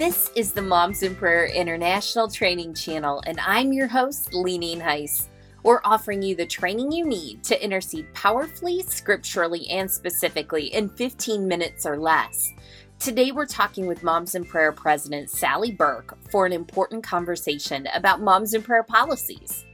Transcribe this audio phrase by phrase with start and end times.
[0.00, 5.28] This is the Moms in Prayer International Training Channel, and I'm your host, Lee Nienhuis.
[5.62, 11.46] We're offering you the training you need to intercede powerfully, scripturally, and specifically in 15
[11.46, 12.50] minutes or less.
[12.98, 18.22] Today, we're talking with Moms in Prayer President Sally Burke for an important conversation about
[18.22, 19.66] Moms in Prayer policies.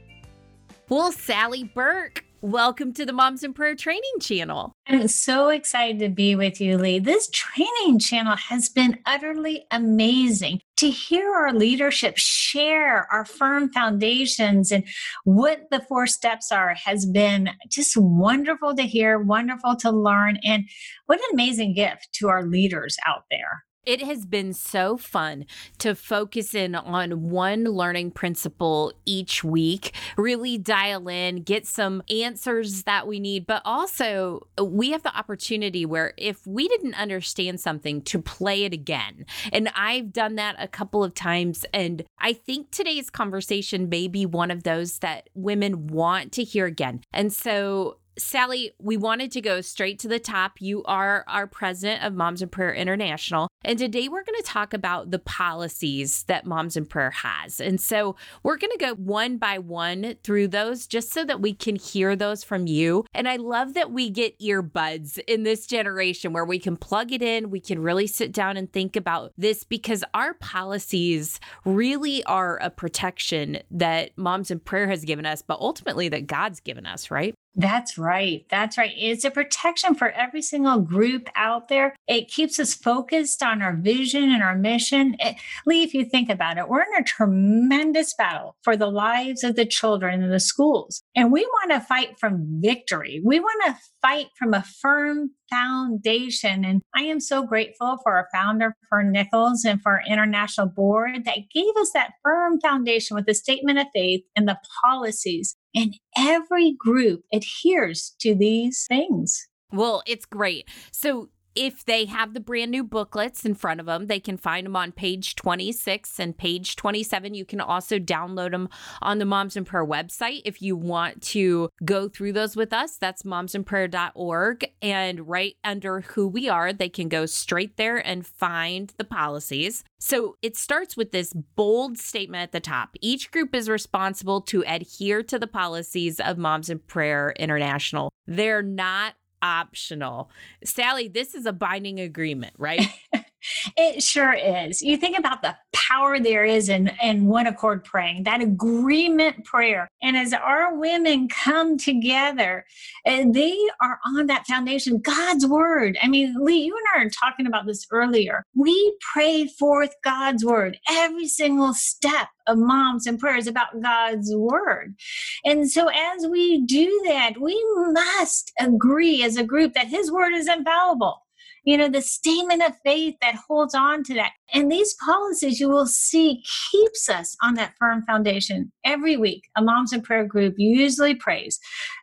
[0.89, 4.76] Well, Sally Burke, Welcome to the Moms in Prayer Training Channel.
[4.89, 6.99] I'm so excited to be with you, Lee.
[6.99, 10.61] This training channel has been utterly amazing.
[10.77, 14.85] To hear our leadership share our firm foundations and
[15.25, 20.69] what the four steps are has been just wonderful to hear, wonderful to learn, and
[21.07, 23.65] what an amazing gift to our leaders out there.
[23.87, 25.45] It has been so fun
[25.77, 32.83] to focus in on one learning principle each week, really dial in, get some answers
[32.83, 38.01] that we need, but also we have the opportunity where if we didn't understand something,
[38.01, 39.25] to play it again.
[39.53, 41.65] And I've done that a couple of times.
[41.73, 46.65] And I think today's conversation may be one of those that women want to hear
[46.65, 47.03] again.
[47.13, 50.59] And so Sally, we wanted to go straight to the top.
[50.59, 53.47] You are our president of Moms in Prayer International.
[53.63, 57.59] And today we're going to talk about the policies that Moms in Prayer has.
[57.59, 61.53] And so we're going to go one by one through those just so that we
[61.53, 63.05] can hear those from you.
[63.13, 67.21] And I love that we get earbuds in this generation where we can plug it
[67.21, 72.57] in, we can really sit down and think about this because our policies really are
[72.57, 77.11] a protection that Moms in Prayer has given us, but ultimately that God's given us,
[77.11, 77.35] right?
[77.59, 78.45] That's right.
[78.51, 78.93] That's right.
[78.95, 81.95] It's a protection for every single group out there.
[82.07, 85.15] It keeps us focused on our vision and our mission.
[85.17, 89.43] It, Lee, if you think about it, we're in a tremendous battle for the lives
[89.43, 91.01] of the children in the schools.
[91.15, 93.23] And we want to fight from victory.
[93.25, 96.63] We want to fight from a firm foundation.
[96.63, 101.25] And I am so grateful for our founder, Fern Nichols, and for our international board
[101.25, 105.95] that gave us that firm foundation with the statement of faith and the policies and
[106.17, 109.47] every group adheres to these things.
[109.71, 110.67] Well, it's great.
[110.91, 114.63] So if they have the brand new booklets in front of them, they can find
[114.63, 117.33] them on page 26 and page 27.
[117.33, 118.69] You can also download them
[119.01, 122.97] on the Moms in Prayer website if you want to go through those with us.
[122.97, 124.67] That's momsinprayer.org.
[124.83, 129.83] And right under who we are, they can go straight there and find the policies.
[129.97, 132.95] So it starts with this bold statement at the top.
[133.01, 138.11] Each group is responsible to adhere to the policies of Moms in Prayer International.
[138.27, 140.29] They're not optional.
[140.63, 142.87] Sally, this is a binding agreement, right?
[143.75, 144.81] it sure is.
[144.81, 149.87] You think about the power there is in, in one accord praying, that agreement prayer.
[150.01, 152.65] And as our women come together,
[153.05, 155.97] and they are on that foundation, God's word.
[156.01, 158.43] I mean, Lee, you and I are talking about this earlier.
[158.55, 164.95] We pray forth God's word every single step of moms in prayers about God's word.
[165.43, 167.61] And so as we do that, we
[167.91, 171.26] must agree as a group that his word is infallible
[171.67, 174.31] you know, the statement of faith that holds on to that.
[174.53, 176.41] And these policies you will see
[176.71, 178.71] keeps us on that firm foundation.
[178.85, 181.59] Every week, a Moms in Prayer group usually prays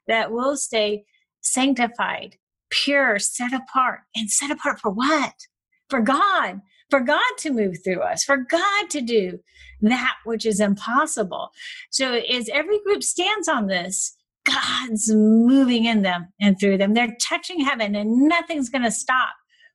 [0.07, 1.05] that we'll stay
[1.41, 2.37] sanctified,
[2.69, 4.01] pure, set apart.
[4.15, 5.33] And set apart for what?
[5.89, 6.61] For God
[6.91, 9.41] for God to move through us, for God to do
[9.81, 11.49] that which is impossible.
[11.91, 14.15] So, as every group stands on this,
[14.45, 16.93] God's moving in them and through them.
[16.93, 19.31] They're touching heaven, and nothing's going to stop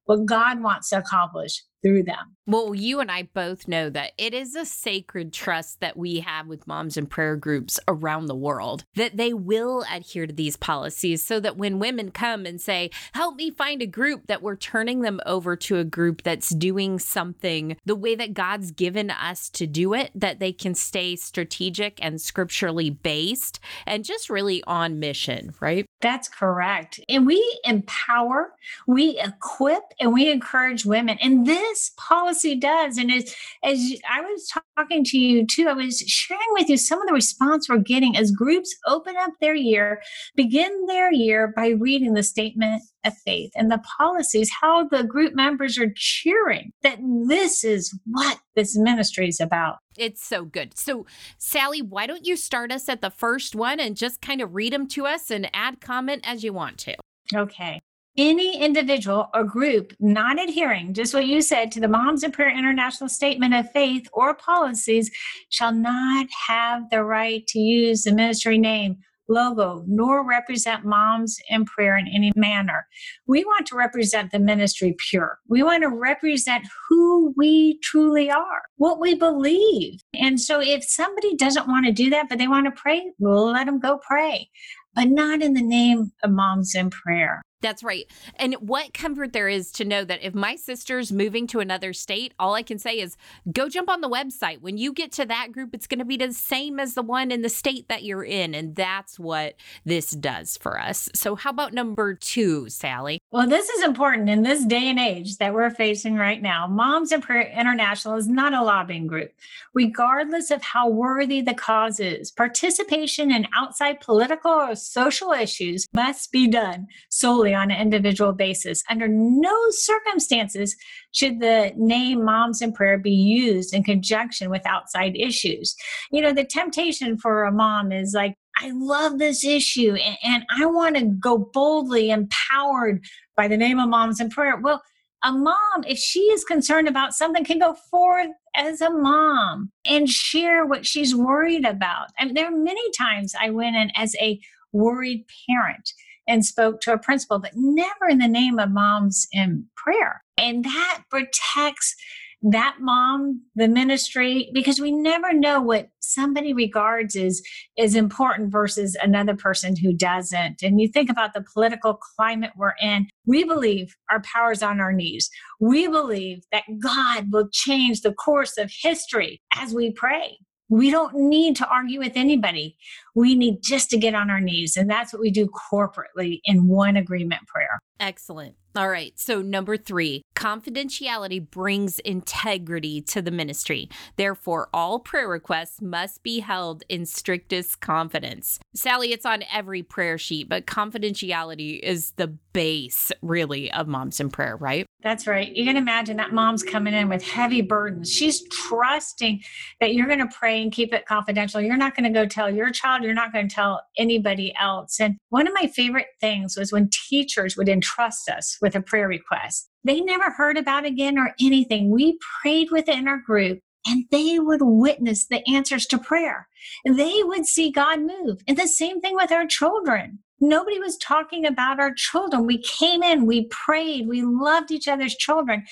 [0.09, 2.35] what God wants to accomplish through them.
[2.49, 6.47] Well, you and I both know that it is a sacred trust that we have
[6.47, 11.23] with moms in prayer groups around the world that they will adhere to these policies
[11.23, 15.01] so that when women come and say, Help me find a group, that we're turning
[15.01, 19.67] them over to a group that's doing something the way that God's given us to
[19.67, 25.53] do it, that they can stay strategic and scripturally based and just really on mission,
[25.59, 25.85] right?
[26.01, 26.99] That's correct.
[27.07, 28.53] And we empower,
[28.87, 31.19] we equip, and we encourage women.
[31.21, 32.97] And this this policy does.
[32.97, 37.01] And as, as I was talking to you too, I was sharing with you some
[37.01, 40.01] of the response we're getting as groups open up their year,
[40.35, 45.33] begin their year by reading the statement of faith and the policies, how the group
[45.33, 49.77] members are cheering that this is what this ministry is about.
[49.97, 50.77] It's so good.
[50.77, 51.05] So,
[51.37, 54.73] Sally, why don't you start us at the first one and just kind of read
[54.73, 56.95] them to us and add comment as you want to?
[57.33, 57.81] Okay
[58.19, 62.49] any individual or group not adhering, just what you said, to the Moms in Prayer
[62.49, 65.09] International Statement of Faith or policies
[65.47, 68.97] shall not have the right to use the ministry name,
[69.29, 72.85] logo nor represent moms in prayer in any manner.
[73.25, 75.39] We want to represent the ministry pure.
[75.47, 80.01] We want to represent who we truly are, what we believe.
[80.13, 83.65] And so if somebody doesn't want to do that, but they want to pray, let
[83.65, 84.49] them go pray,
[84.93, 87.41] but not in the name of moms in prayer.
[87.61, 88.05] That's right.
[88.35, 92.33] And what comfort there is to know that if my sister's moving to another state,
[92.39, 93.17] all I can say is
[93.51, 94.61] go jump on the website.
[94.61, 97.31] When you get to that group, it's going to be the same as the one
[97.31, 98.55] in the state that you're in.
[98.55, 101.09] And that's what this does for us.
[101.13, 103.21] So, how about number two, Sally?
[103.31, 106.65] Well, this is important in this day and age that we're facing right now.
[106.65, 109.33] Moms International is not a lobbying group,
[109.73, 112.31] regardless of how worthy the cause is.
[112.31, 118.83] Participation in outside political or social issues must be done solely on an individual basis.
[118.89, 120.75] Under no circumstances
[121.11, 125.75] should the name Moms in Prayer be used in conjunction with outside issues.
[126.11, 130.45] You know, the temptation for a mom is like, I love this issue and, and
[130.57, 133.03] I want to go boldly, empowered
[133.35, 134.57] by the name of Moms in Prayer.
[134.57, 134.81] Well,
[135.23, 140.09] a mom, if she is concerned about something, can go forth as a mom and
[140.09, 142.07] share what she's worried about.
[142.17, 144.39] And there are many times I went in as a
[144.71, 145.91] worried parent
[146.29, 150.23] and spoke to a principal, but never in the name of moms in prayer.
[150.37, 151.95] And that protects
[152.41, 157.41] that mom, the ministry, because we never know what somebody regards as
[157.77, 160.63] is important versus another person who doesn't.
[160.63, 164.93] And you think about the political climate we're in, we believe our power's on our
[164.93, 165.29] knees.
[165.59, 170.39] We believe that God will change the course of history as we pray.
[170.69, 172.77] We don't need to argue with anybody.
[173.15, 174.77] We need just to get on our knees.
[174.77, 177.81] And that's what we do corporately in one agreement prayer.
[177.99, 178.55] Excellent.
[178.75, 179.17] All right.
[179.19, 183.89] So, number three, confidentiality brings integrity to the ministry.
[184.15, 188.59] Therefore, all prayer requests must be held in strictest confidence.
[188.75, 194.29] Sally, it's on every prayer sheet, but confidentiality is the base, really, of Moms in
[194.29, 194.85] Prayer, right?
[195.01, 195.55] That's right.
[195.55, 198.11] You can imagine that mom's coming in with heavy burdens.
[198.11, 199.41] She's trusting
[199.79, 201.61] that you're going to pray and keep it confidential.
[201.61, 204.99] You're not going to go tell your child, you're not going to tell anybody else.
[204.99, 209.07] And one of my favorite things was when teachers would entrust us with a prayer
[209.07, 209.69] request.
[209.83, 211.89] They never heard about again or anything.
[211.89, 216.47] We prayed within our group and they would witness the answers to prayer.
[216.85, 218.41] They would see God move.
[218.47, 220.19] And the same thing with our children.
[220.41, 222.45] Nobody was talking about our children.
[222.45, 225.65] We came in, we prayed, we loved each other's children.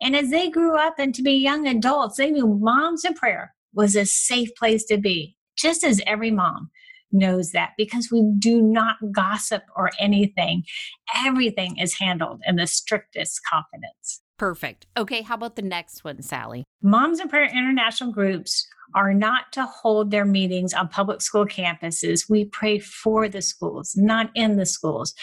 [0.00, 3.54] And as they grew up and to be young adults, they knew moms in prayer
[3.74, 6.70] was a safe place to be, just as every mom
[7.14, 10.64] knows that because we do not gossip or anything.
[11.24, 14.20] Everything is handled in the strictest confidence.
[14.36, 14.86] Perfect.
[14.96, 16.64] Okay, how about the next one, Sally?
[16.82, 22.28] Moms in Prayer International groups are not to hold their meetings on public school campuses.
[22.28, 25.14] We pray for the schools, not in the schools.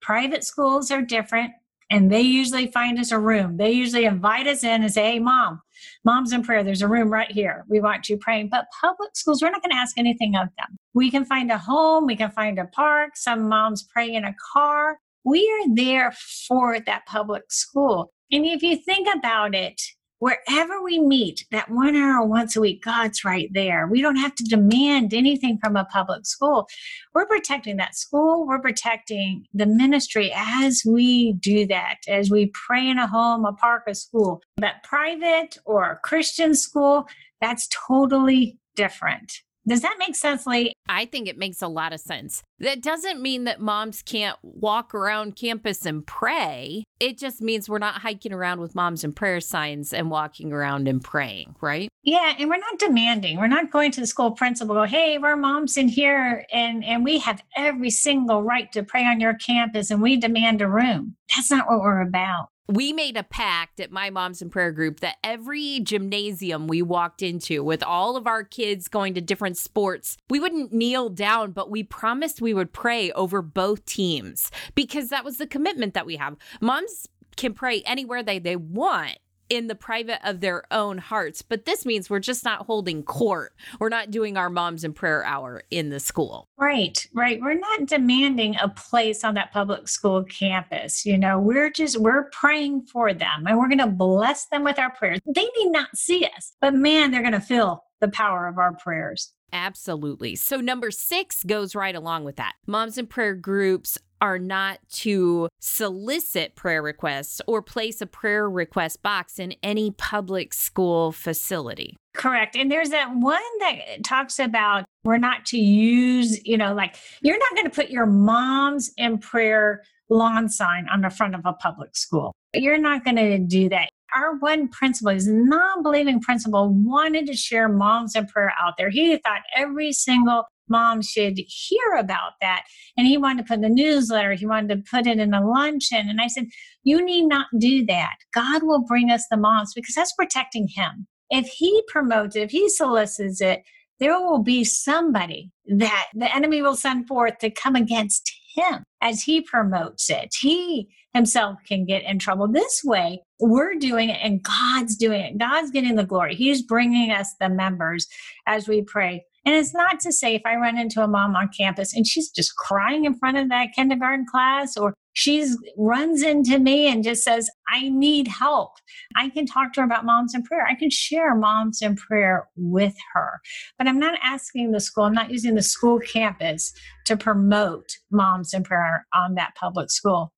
[0.00, 1.52] Private schools are different
[1.90, 3.56] and they usually find us a room.
[3.56, 5.60] They usually invite us in and say, Hey, mom,
[6.04, 6.62] mom's in prayer.
[6.62, 7.64] There's a room right here.
[7.68, 8.48] We want you praying.
[8.48, 10.78] But public schools, we're not going to ask anything of them.
[10.94, 13.16] We can find a home, we can find a park.
[13.16, 14.98] Some moms pray in a car.
[15.24, 16.12] We are there
[16.48, 18.12] for that public school.
[18.30, 19.80] And if you think about it,
[20.24, 23.86] wherever we meet, that one hour once a week, God's right there.
[23.86, 26.66] We don't have to demand anything from a public school.
[27.12, 32.88] We're protecting that school, we're protecting the ministry as we do that, as we pray
[32.88, 34.40] in a home, a park, a school.
[34.56, 37.06] But private or Christian school,
[37.42, 39.30] that's totally different.
[39.66, 40.74] Does that make sense, Lee?
[40.88, 42.42] I think it makes a lot of sense.
[42.58, 46.84] That doesn't mean that moms can't walk around campus and pray.
[47.00, 50.86] It just means we're not hiking around with moms in prayer signs and walking around
[50.86, 51.88] and praying, right?
[52.02, 53.38] Yeah, and we're not demanding.
[53.38, 57.02] We're not going to the school principal, go, hey, we're moms in here and, and
[57.02, 61.16] we have every single right to pray on your campus and we demand a room.
[61.34, 65.00] That's not what we're about we made a pact at my moms in prayer group
[65.00, 70.16] that every gymnasium we walked into with all of our kids going to different sports
[70.30, 75.24] we wouldn't kneel down but we promised we would pray over both teams because that
[75.24, 76.36] was the commitment that we have.
[76.60, 79.18] Moms can pray anywhere they they want
[79.48, 81.42] in the private of their own hearts.
[81.42, 83.52] But this means we're just not holding court.
[83.78, 86.48] We're not doing our moms in prayer hour in the school.
[86.58, 87.40] Right, right.
[87.40, 91.04] We're not demanding a place on that public school campus.
[91.04, 94.78] You know, we're just, we're praying for them and we're going to bless them with
[94.78, 95.20] our prayers.
[95.26, 98.74] They need not see us, but man, they're going to feel the power of our
[98.74, 99.32] prayers.
[99.52, 100.34] Absolutely.
[100.34, 102.54] So, number six goes right along with that.
[102.66, 109.02] Moms in prayer groups are not to solicit prayer requests or place a prayer request
[109.02, 111.94] box in any public school facility.
[112.14, 112.56] Correct.
[112.56, 117.38] And there's that one that talks about we're not to use, you know, like you're
[117.38, 121.52] not going to put your mom's in prayer lawn sign on the front of a
[121.52, 122.32] public school.
[122.54, 123.90] You're not going to do that.
[124.16, 128.88] Our one principal, his non believing principal, wanted to share moms in prayer out there.
[128.88, 132.64] He thought every single mom should hear about that.
[132.96, 135.46] And he wanted to put in the newsletter, he wanted to put it in a
[135.46, 136.08] luncheon.
[136.08, 136.46] And I said,
[136.82, 138.16] You need not do that.
[138.34, 141.06] God will bring us the moms because that's protecting him.
[141.30, 143.62] If he promotes it, if he solicits it,
[144.00, 149.22] there will be somebody that the enemy will send forth to come against him as
[149.22, 150.34] he promotes it.
[150.38, 152.48] He himself can get in trouble.
[152.48, 155.38] This way, we're doing it and God's doing it.
[155.38, 156.34] God's getting the glory.
[156.34, 158.06] He's bringing us the members
[158.46, 159.24] as we pray.
[159.46, 162.30] And it's not to say if I run into a mom on campus and she's
[162.30, 167.22] just crying in front of that kindergarten class or she's runs into me and just
[167.22, 168.72] says, I need help.
[169.16, 170.66] I can talk to her about moms in prayer.
[170.66, 173.40] I can share moms in prayer with her.
[173.78, 176.72] But I'm not asking the school, I'm not using the school campus
[177.06, 180.32] to promote moms in prayer on that public school.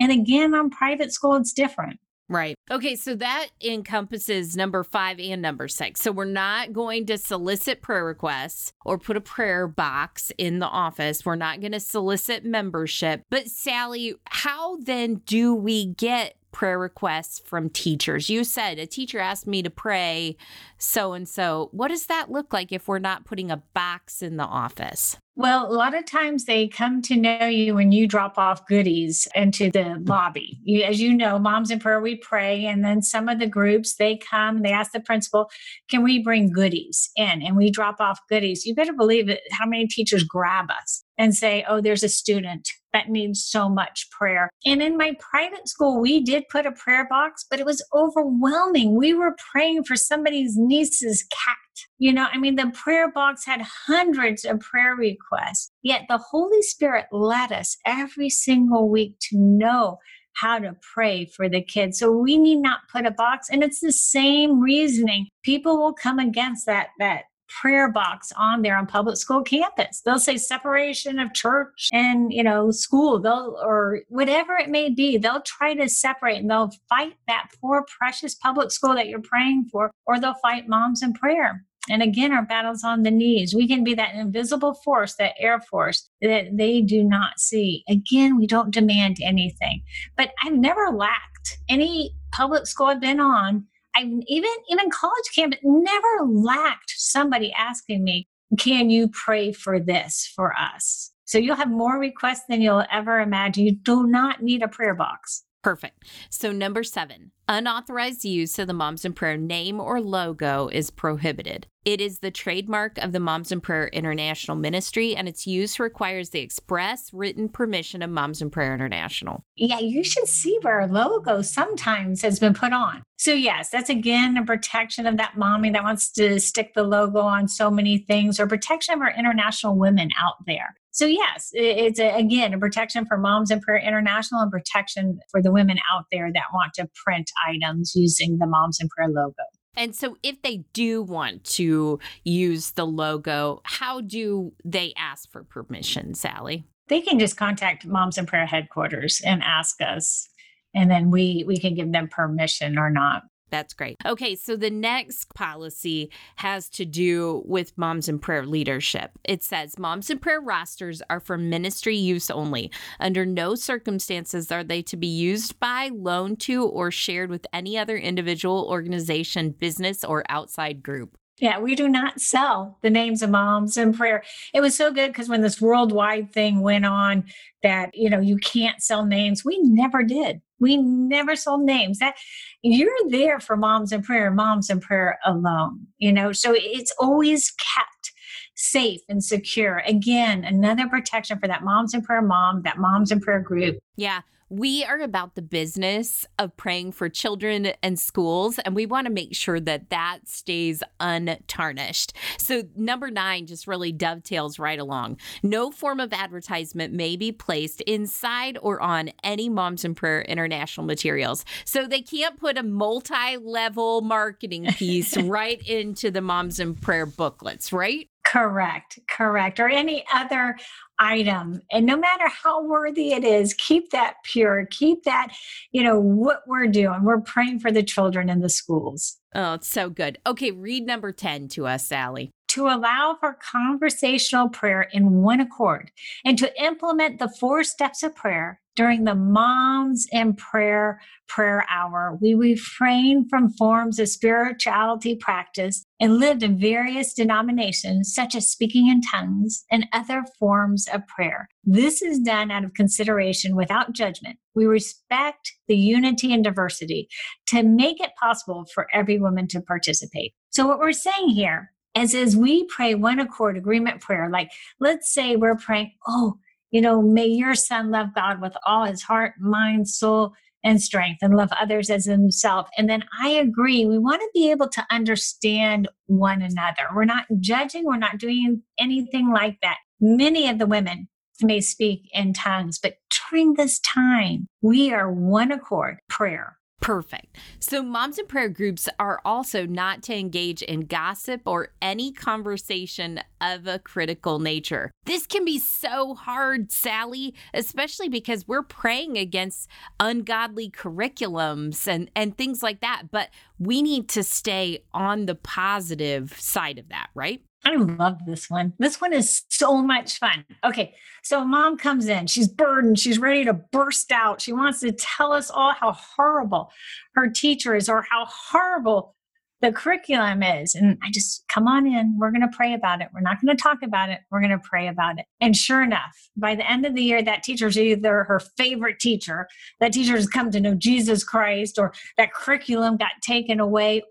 [0.00, 1.98] And again, on private school, it's different.
[2.32, 2.56] Right.
[2.70, 2.96] Okay.
[2.96, 6.00] So that encompasses number five and number six.
[6.00, 10.66] So we're not going to solicit prayer requests or put a prayer box in the
[10.66, 11.24] office.
[11.24, 13.22] We're not going to solicit membership.
[13.30, 18.28] But, Sally, how then do we get prayer requests from teachers.
[18.28, 20.36] You said a teacher asked me to pray
[20.78, 21.68] so and so.
[21.72, 25.16] What does that look like if we're not putting a box in the office?
[25.34, 29.26] Well, a lot of times they come to know you when you drop off goodies
[29.34, 30.60] into the lobby.
[30.62, 32.66] You, as you know, Moms in Prayer, we pray.
[32.66, 35.50] And then some of the groups, they come, they ask the principal,
[35.88, 37.40] can we bring goodies in?
[37.40, 38.66] And we drop off goodies.
[38.66, 42.68] You better believe it, how many teachers grab us and say, oh, there's a student
[42.92, 44.50] that needs so much prayer.
[44.64, 48.96] And in my private school, we did put a prayer box, but it was overwhelming.
[48.96, 51.56] We were praying for somebody's niece's cat.
[51.98, 56.62] You know, I mean, the prayer box had hundreds of prayer requests, yet the Holy
[56.62, 59.98] Spirit led us every single week to know
[60.34, 61.98] how to pray for the kids.
[61.98, 65.28] So we need not put a box and it's the same reasoning.
[65.44, 67.24] People will come against that that
[67.60, 70.00] prayer box on there on public school campus.
[70.04, 75.18] They'll say separation of church and, you know, school, they'll, or whatever it may be,
[75.18, 79.68] they'll try to separate and they'll fight that poor, precious public school that you're praying
[79.70, 81.64] for, or they'll fight moms in prayer.
[81.90, 83.54] And again, our battle's on the knees.
[83.54, 87.82] We can be that invisible force, that air force that they do not see.
[87.88, 89.82] Again, we don't demand anything.
[90.16, 95.54] But I've never lacked any public school I've been on I even even college camp
[95.62, 101.70] never lacked somebody asking me, "Can you pray for this for us?" So you'll have
[101.70, 103.64] more requests than you'll ever imagine.
[103.64, 105.44] You do not need a prayer box.
[105.62, 106.04] Perfect.
[106.28, 111.66] So, number seven, unauthorized use of the Moms in Prayer name or logo is prohibited.
[111.84, 116.30] It is the trademark of the Moms in Prayer International Ministry, and its use requires
[116.30, 119.44] the express written permission of Moms in Prayer International.
[119.56, 123.02] Yeah, you should see where logo sometimes has been put on.
[123.16, 127.20] So, yes, that's again a protection of that mommy that wants to stick the logo
[127.20, 130.76] on so many things, or protection of our international women out there.
[130.92, 135.42] So, yes, it's a, again a protection for Moms in Prayer International and protection for
[135.42, 139.34] the women out there that want to print items using the Moms in Prayer logo.
[139.76, 145.44] And so, if they do want to use the logo, how do they ask for
[145.44, 146.66] permission, Sally?
[146.88, 150.28] They can just contact Moms in Prayer headquarters and ask us,
[150.74, 153.22] and then we we can give them permission or not.
[153.52, 153.98] That's great.
[154.06, 159.10] Okay, so the next policy has to do with Moms in Prayer leadership.
[159.24, 162.70] It says Moms in Prayer rosters are for ministry use only.
[162.98, 167.76] Under no circumstances are they to be used by, loaned to, or shared with any
[167.76, 171.18] other individual, organization, business, or outside group.
[171.38, 174.22] Yeah, we do not sell the names of moms in prayer.
[174.54, 177.24] It was so good because when this worldwide thing went on
[177.62, 180.40] that, you know, you can't sell names, we never did.
[180.62, 181.98] We never sold names.
[181.98, 182.14] That
[182.62, 186.32] you're there for moms in prayer, moms in prayer alone, you know.
[186.32, 188.11] So it's always kept
[188.54, 189.82] safe and secure.
[189.86, 193.78] Again, another protection for that moms in prayer mom, that moms in prayer group.
[193.96, 194.20] Yeah.
[194.54, 199.10] We are about the business of praying for children and schools, and we want to
[199.10, 202.12] make sure that that stays untarnished.
[202.36, 205.16] So, number nine just really dovetails right along.
[205.42, 210.84] No form of advertisement may be placed inside or on any Moms in Prayer International
[210.84, 211.46] materials.
[211.64, 217.06] So, they can't put a multi level marketing piece right into the Moms in Prayer
[217.06, 218.10] booklets, right?
[218.32, 219.60] Correct, correct.
[219.60, 220.56] Or any other
[220.98, 221.60] item.
[221.70, 224.66] And no matter how worthy it is, keep that pure.
[224.70, 225.34] Keep that,
[225.70, 227.02] you know, what we're doing.
[227.02, 229.18] We're praying for the children in the schools.
[229.34, 230.18] Oh, it's so good.
[230.26, 235.90] Okay, read number 10 to us, Sally to allow for conversational prayer in one accord
[236.22, 242.18] and to implement the four steps of prayer during the moms in prayer prayer hour
[242.20, 248.88] we refrained from forms of spirituality practice and lived in various denominations such as speaking
[248.88, 251.48] in tongues and other forms of prayer.
[251.64, 254.38] This is done out of consideration without judgment.
[254.54, 257.08] We respect the unity and diversity
[257.48, 260.34] to make it possible for every woman to participate.
[260.50, 264.50] So what we're saying here as as we pray one accord agreement prayer like
[264.80, 266.38] let's say we're praying oh
[266.72, 270.32] you know may your son love god with all his heart mind soul
[270.64, 272.68] and strength and love others as himself.
[272.76, 276.88] And then i agree we want to be able to understand one another.
[276.94, 279.78] We're not judging we're not doing anything like that.
[280.00, 281.08] Many of the women
[281.42, 282.94] may speak in tongues but
[283.30, 287.36] during this time we are one accord prayer Perfect.
[287.60, 293.20] So, moms in prayer groups are also not to engage in gossip or any conversation
[293.40, 294.90] of a critical nature.
[295.04, 299.68] This can be so hard, Sally, especially because we're praying against
[300.00, 303.04] ungodly curriculums and, and things like that.
[303.12, 307.42] But we need to stay on the positive side of that, right?
[307.64, 308.72] I love this one.
[308.78, 310.44] This one is so much fun.
[310.64, 312.26] Okay, so mom comes in.
[312.26, 312.98] She's burdened.
[312.98, 314.40] She's ready to burst out.
[314.40, 316.70] She wants to tell us all how horrible
[317.14, 319.14] her teacher is or how horrible
[319.60, 320.74] the curriculum is.
[320.74, 322.18] And I just come on in.
[322.18, 323.08] We're going to pray about it.
[323.14, 324.18] We're not going to talk about it.
[324.30, 325.26] We're going to pray about it.
[325.40, 329.46] And sure enough, by the end of the year, that teacher's either her favorite teacher,
[329.78, 334.02] that teacher has come to know Jesus Christ, or that curriculum got taken away,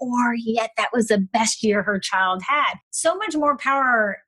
[0.00, 2.74] or yet that was the best year her child had.
[2.90, 4.18] So much more power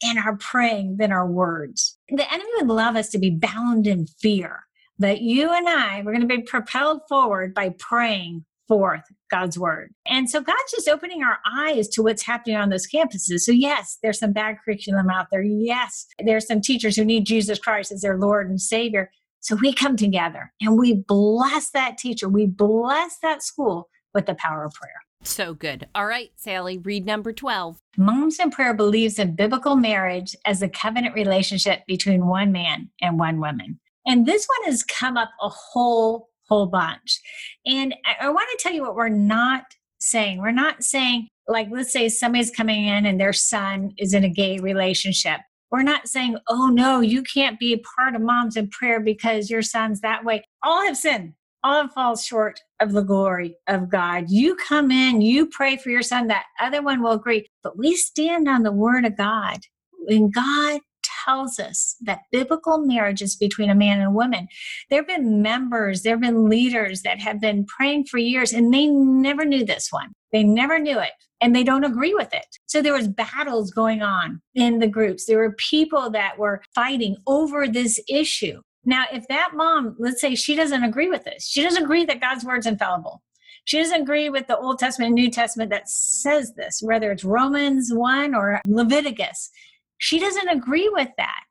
[0.00, 1.98] in our praying than our words.
[2.08, 4.64] The enemy would love us to be bound in fear.
[4.98, 9.92] But you and I, we're going to be propelled forward by praying forth God's word.
[10.06, 13.40] And so God's just opening our eyes to what's happening on those campuses.
[13.40, 15.42] So, yes, there's some bad curriculum out there.
[15.42, 19.10] Yes, there's some teachers who need Jesus Christ as their Lord and Savior.
[19.40, 24.34] So, we come together and we bless that teacher, we bless that school with the
[24.34, 24.92] power of prayer.
[25.22, 25.88] So good.
[25.94, 27.78] All right, Sally, read number 12.
[27.96, 33.18] Moms in Prayer believes in biblical marriage as a covenant relationship between one man and
[33.18, 33.80] one woman.
[34.06, 37.20] And this one has come up a whole, whole bunch.
[37.66, 39.64] And I, I want to tell you what we're not
[40.00, 40.38] saying.
[40.38, 44.30] We're not saying, like, let's say somebody's coming in and their son is in a
[44.30, 45.40] gay relationship.
[45.70, 49.50] We're not saying, oh no, you can't be a part of moms in prayer because
[49.50, 50.42] your son's that way.
[50.62, 54.26] All have sinned all falls short of the glory of God.
[54.28, 57.46] You come in, you pray for your son, that other one will agree.
[57.62, 59.58] But we stand on the word of God.
[60.08, 60.80] And God
[61.24, 64.48] tells us that biblical marriage is between a man and a woman.
[64.88, 68.72] There have been members, there have been leaders that have been praying for years and
[68.72, 70.12] they never knew this one.
[70.32, 72.46] They never knew it and they don't agree with it.
[72.66, 75.26] So there was battles going on in the groups.
[75.26, 78.60] There were people that were fighting over this issue.
[78.84, 82.20] Now, if that mom, let's say she doesn't agree with this, she doesn't agree that
[82.20, 83.22] God's word's infallible.
[83.64, 87.24] She doesn't agree with the Old Testament and New Testament that says this, whether it's
[87.24, 89.50] Romans 1 or Leviticus.
[89.98, 91.44] She doesn't agree with that.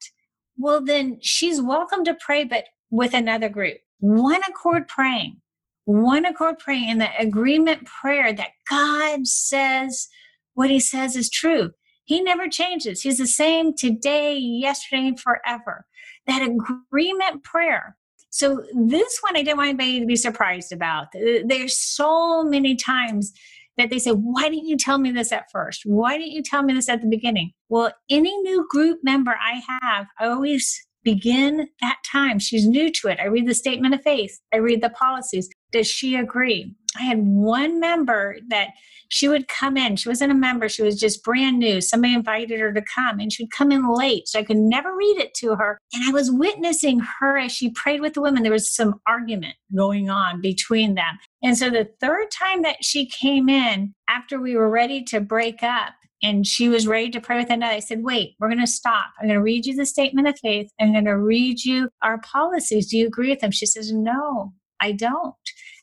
[0.57, 3.77] Well, then she's welcome to pray, but with another group.
[3.99, 5.37] One accord praying,
[5.85, 10.07] one accord praying in the agreement prayer that God says
[10.55, 11.71] what he says is true.
[12.05, 13.01] He never changes.
[13.01, 15.85] He's the same today, yesterday, and forever
[16.25, 17.95] that agreement prayer.
[18.29, 21.07] So this one I didn't want anybody to be surprised about.
[21.13, 23.33] There's so many times
[23.77, 25.81] that they say, Why didn't you tell me this at first?
[25.85, 27.51] Why didn't you tell me this at the beginning?
[27.69, 32.39] Well, any new group member I have, I always begin that time.
[32.39, 33.19] She's new to it.
[33.19, 35.49] I read the statement of faith, I read the policies.
[35.77, 36.73] Does she agree?
[36.97, 38.69] I had one member that
[39.09, 39.95] she would come in.
[39.95, 41.81] She wasn't a member, she was just brand new.
[41.81, 44.27] Somebody invited her to come and she'd come in late.
[44.27, 45.77] So I could never read it to her.
[45.93, 48.41] And I was witnessing her as she prayed with the women.
[48.41, 51.19] There was some argument going on between them.
[51.43, 55.61] And so the third time that she came in, after we were ready to break
[55.61, 57.73] up, and she was ready to pray with another.
[57.73, 59.11] I said, Wait, we're going to stop.
[59.19, 60.71] I'm going to read you the statement of faith.
[60.79, 62.87] I'm going to read you our policies.
[62.87, 63.51] Do you agree with them?
[63.51, 65.35] She says, No, I don't.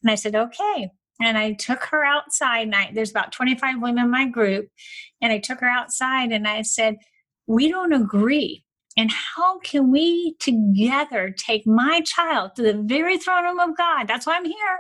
[0.02, 2.62] And I said, Okay and I took her outside.
[2.62, 4.68] And I, there's about 25 women in my group,
[5.20, 6.96] and I took her outside and I said,
[7.46, 8.64] "We don't agree,
[8.96, 14.09] and how can we together take my child to the very throne room of God?
[14.09, 14.78] That's why I'm here.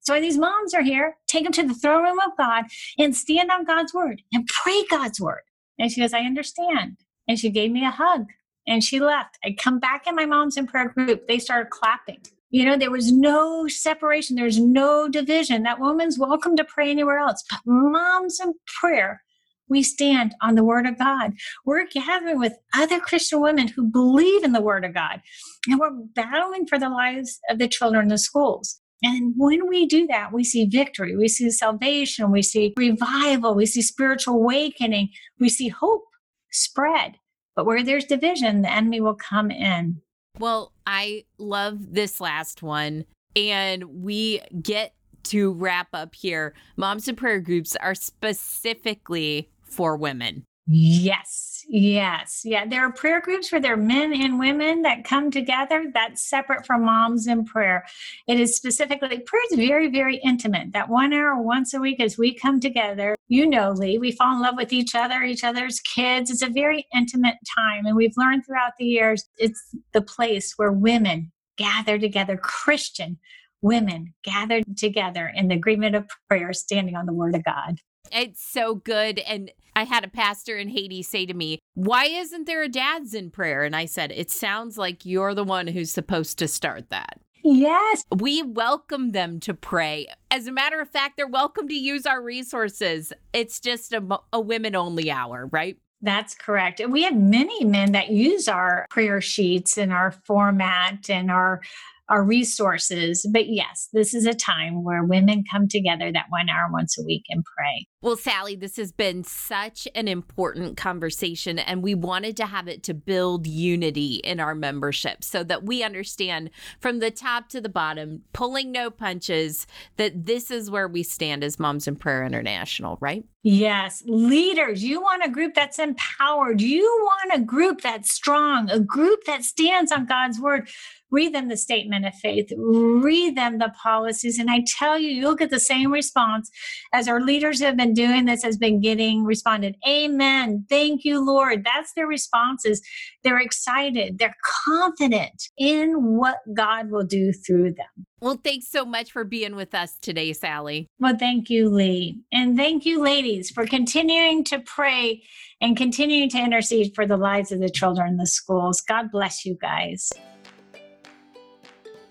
[0.00, 1.16] That's why these moms are here.
[1.26, 2.64] Take them to the throne room of God
[2.98, 5.42] and stand on God's word and pray God's word."
[5.78, 6.98] And she goes, I understand.
[7.26, 8.26] And she gave me a hug
[8.66, 9.38] and she left.
[9.44, 11.26] I come back in my Moms in Prayer group.
[11.26, 12.20] They started clapping.
[12.54, 15.64] You know, there was no separation, there's no division.
[15.64, 17.42] That woman's welcome to pray anywhere else.
[17.50, 19.24] But Moms in Prayer,
[19.68, 21.32] we stand on the Word of God.
[21.66, 25.20] We're gathering with other Christian women who believe in the Word of God,
[25.66, 28.80] and we're battling for the lives of the children in the schools.
[29.02, 33.66] And when we do that, we see victory, we see salvation, we see revival, we
[33.66, 35.08] see spiritual awakening,
[35.40, 36.04] we see hope
[36.52, 37.16] spread.
[37.56, 40.02] But where there's division, the enemy will come in.
[40.38, 43.04] Well, I love this last one.
[43.36, 44.94] And we get
[45.24, 46.54] to wrap up here.
[46.76, 50.44] Moms in prayer groups are specifically for women.
[50.66, 52.40] Yes, yes.
[52.42, 55.84] Yeah, there are prayer groups where there are men and women that come together.
[55.92, 57.84] That's separate from moms in prayer.
[58.26, 60.72] It is specifically, prayer is very, very intimate.
[60.72, 64.36] That one hour once a week as we come together, you know, Lee, we fall
[64.36, 66.30] in love with each other, each other's kids.
[66.30, 67.84] It's a very intimate time.
[67.84, 69.60] And we've learned throughout the years, it's
[69.92, 73.18] the place where women gather together, Christian
[73.60, 77.80] women gathered together in the agreement of prayer, standing on the word of God.
[78.12, 79.18] It's so good.
[79.20, 83.14] And I had a pastor in Haiti say to me, Why isn't there a dads
[83.14, 83.64] in prayer?
[83.64, 87.20] And I said, It sounds like you're the one who's supposed to start that.
[87.44, 88.04] Yes.
[88.16, 90.06] We welcome them to pray.
[90.30, 93.12] As a matter of fact, they're welcome to use our resources.
[93.34, 95.76] It's just a, a women only hour, right?
[96.00, 96.80] That's correct.
[96.80, 101.60] And we have many men that use our prayer sheets and our format and our
[102.08, 103.26] our resources.
[103.32, 107.04] But yes, this is a time where women come together that one hour once a
[107.04, 107.86] week and pray.
[108.02, 112.82] Well, Sally, this has been such an important conversation, and we wanted to have it
[112.82, 117.70] to build unity in our membership so that we understand from the top to the
[117.70, 122.98] bottom, pulling no punches, that this is where we stand as Moms in Prayer International,
[123.00, 123.24] right?
[123.42, 126.62] Yes, leaders, you want a group that's empowered.
[126.62, 130.68] You want a group that's strong, a group that stands on God's word
[131.14, 134.38] read them the statement of faith, read them the policies.
[134.38, 136.50] And I tell you, you'll get the same response
[136.92, 139.76] as our leaders have been doing this has been getting responded.
[139.86, 140.66] Amen.
[140.68, 141.64] Thank you, Lord.
[141.64, 142.82] That's their responses.
[143.22, 144.18] They're excited.
[144.18, 148.06] They're confident in what God will do through them.
[148.20, 150.88] Well, thanks so much for being with us today, Sally.
[150.98, 152.20] Well, thank you, Lee.
[152.32, 155.22] And thank you, ladies, for continuing to pray
[155.60, 158.80] and continuing to intercede for the lives of the children in the schools.
[158.80, 160.10] God bless you guys.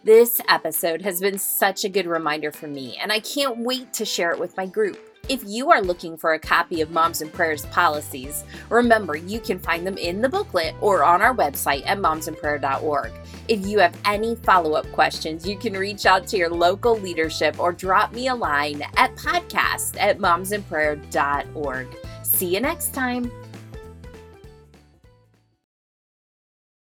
[0.06, 4.04] This episode has been such a good reminder for me, and I can't wait to
[4.04, 5.00] share it with my group.
[5.30, 9.60] If you are looking for a copy of Moms in Prayer's policies, remember you can
[9.60, 13.14] find them in the booklet or on our website at momsinprayer.org.
[13.48, 17.58] If you have any follow up questions, you can reach out to your local leadership
[17.58, 21.88] or drop me a line at podcast at momsinprayer.org.
[22.24, 23.32] See you next time.